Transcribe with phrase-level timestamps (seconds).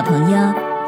[0.00, 0.38] 小朋友，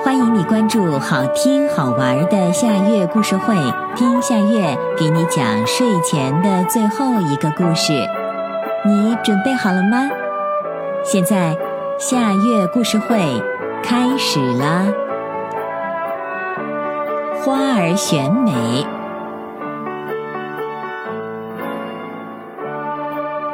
[0.02, 3.54] 欢迎你关注好听好玩的夏月故事会，
[3.94, 7.92] 听夏月给你讲睡前的最后一个故事。
[8.86, 10.08] 你准备好了吗？
[11.04, 11.54] 现在
[11.98, 13.18] 夏月故事会
[13.82, 14.86] 开始啦！
[17.44, 18.86] 花儿选美，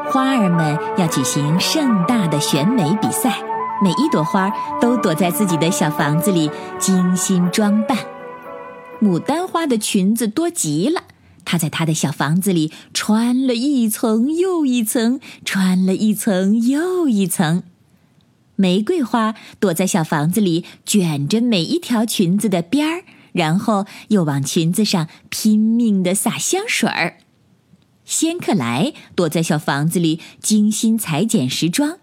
[0.08, 3.32] 花儿们要举行盛大的选美比赛。
[3.80, 4.50] 每一朵花
[4.80, 7.98] 都躲在自己的小房子里精心装扮。
[9.00, 11.04] 牡丹花的裙子多极了，
[11.44, 17.62] 它在它的小房子里穿了一层又一层，穿了一层又一层。
[18.56, 27.18] 玫瑰花躲在小房子里卷着每一条裙子的边儿，然后又往裙子上拼命地撒香水儿。
[28.04, 31.98] 仙客来躲在小房子里精心裁剪时装。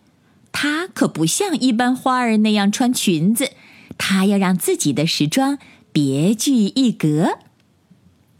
[0.58, 3.52] 她可不像一般花儿那样穿裙子，
[3.98, 5.60] 她要让自己的时装
[5.92, 7.40] 别具一格。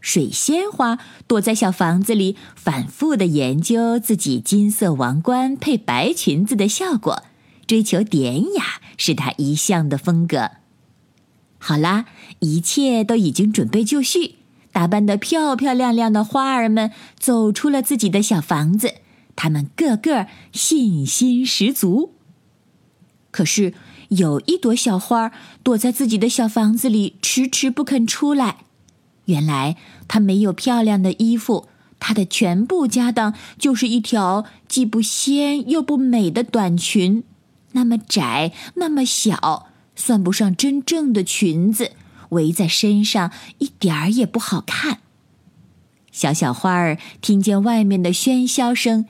[0.00, 7.22] 水仙花躲在小房子里，反复的研究自己金色王冠配白裙子的效果，
[7.66, 10.52] 追求典雅是她一向的风格。
[11.58, 12.06] 好啦，
[12.38, 14.36] 一切都已经准备就绪，
[14.72, 18.94] 打扮得漂漂亮亮的花儿们走出了自己的小房子。
[19.36, 22.14] 他们个个信心十足，
[23.30, 23.74] 可是
[24.08, 25.30] 有一朵小花
[25.62, 28.64] 躲在自己的小房子里，迟迟不肯出来。
[29.26, 29.76] 原来
[30.08, 31.68] 她没有漂亮的衣服，
[32.00, 37.22] 她的全部家当就是一条既不鲜又不美的短裙，
[37.72, 41.92] 那么窄，那么小，算不上真正的裙子，
[42.30, 45.00] 围在身上一点儿也不好看。
[46.10, 49.04] 小小花儿听见外面的喧嚣声。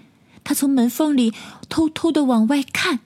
[0.47, 1.35] 他从门缝里
[1.69, 3.01] 偷偷的往外看。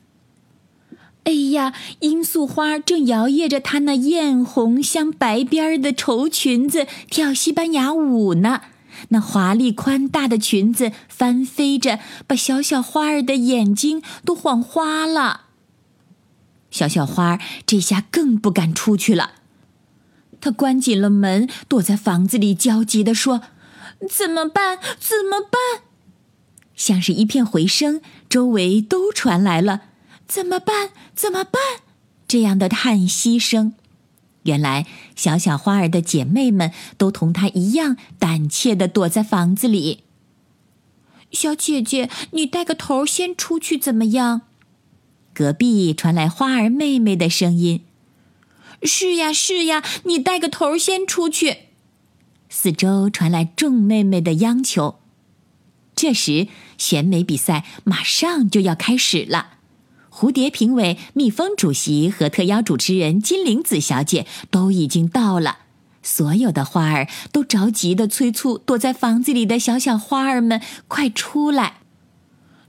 [1.24, 8.60] 哎呀，罂粟花正摇曳着她那艳红镶白边儿的绸裙子跳西班牙舞呢。
[9.08, 15.46] 那华丽宽大的裙子翻飞着，把小小花儿的眼睛都晃花了。
[16.70, 19.32] 小小花儿这下更不敢出去了，
[20.42, 23.42] 她关紧了门，躲在房子里，焦急地说
[24.10, 24.78] ：“怎么办？
[24.98, 25.84] 怎么办？”
[26.80, 29.82] 像是一片回声，周围都传来了
[30.26, 30.92] “怎么办？
[31.14, 31.60] 怎么办？”
[32.26, 33.74] 这样的叹息声。
[34.44, 40.04] 原来，小小花儿的姐妹们都同她一样胆怯的躲在房子里。
[41.30, 44.40] 小姐姐，你带个头先出去怎么样？
[45.34, 47.82] 隔壁传来花儿妹妹的声音
[48.82, 51.58] ：“是呀，是呀，你带个头先出去。”
[52.48, 54.99] 四周传来众妹妹的央求。
[56.00, 59.58] 这时，选美比赛马上就要开始了。
[60.10, 65.58] 蝴蝶评委、蜜蜂主席和特邀主持人金铃子小姐都已经到了。
[66.02, 71.80] 所有的花儿都着急的催促躲在房子里的小小花儿们快出来！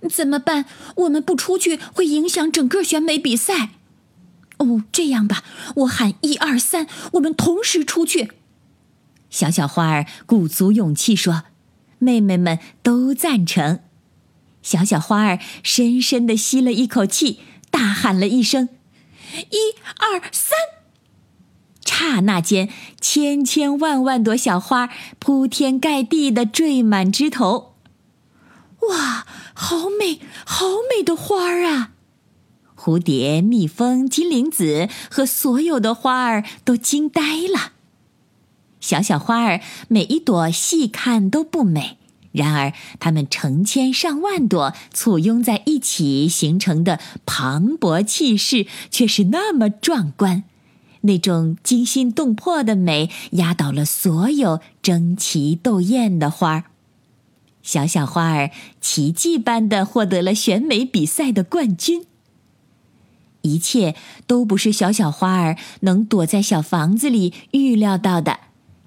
[0.10, 0.66] 怎么办？
[0.98, 3.70] 我们不出去会影响整个选美比赛。
[4.58, 8.34] 哦，这样吧，我喊一二三，我们同时出去。
[9.30, 11.44] 小小花儿鼓足勇气说。
[12.02, 13.80] 妹妹们都赞成，
[14.64, 18.70] 小小花儿深深的吸了一口气，大喊了一声
[19.52, 20.58] ：“一二三！”
[21.86, 22.68] 刹那间，
[23.00, 24.90] 千千万万朵小花
[25.20, 27.76] 铺天盖地的缀满枝头。
[28.90, 31.92] 哇，好美，好美的花儿啊！
[32.76, 37.74] 蝴蝶、蜜蜂、金铃子和所有的花儿都惊呆了。
[38.82, 41.98] 小小花儿，每一朵细看都不美，
[42.32, 50.44] 然而它们成千上万朵簇拥在一起形成的磅礴气势，却是那么壮观。
[51.04, 56.64] 那种惊心动魄的美，压倒了所有争奇斗艳的花儿。
[57.64, 62.06] 小小花儿奇迹般的获得了选美比赛的冠军。
[63.42, 63.96] 一切
[64.28, 68.40] 都不是小小花儿能躲在小房子里预料到的。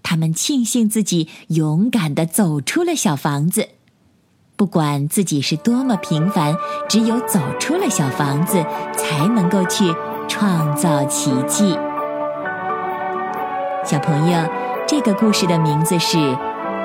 [0.05, 3.71] 他们庆幸自己勇敢的走出了小房子，
[4.55, 6.55] 不管自己是多么平凡，
[6.89, 9.93] 只有走出了小房子，才能够去
[10.29, 11.77] 创造奇迹。
[13.85, 14.39] 小朋友，
[14.87, 16.19] 这个故事的名字是《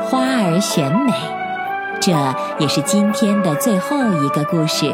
[0.05, 1.11] 花儿选美》，
[1.99, 2.11] 这
[2.57, 4.91] 也是今天的最后一个故事。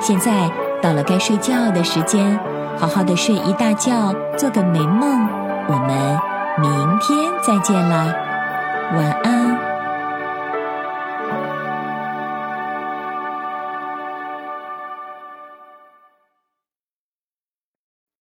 [0.00, 0.50] 现在
[0.82, 2.38] 到了该睡觉的时间，
[2.76, 5.28] 好好的睡一大觉，做个美梦。
[5.68, 6.35] 我们。
[6.58, 8.14] 明天再见啦，
[8.94, 9.45] 晚安。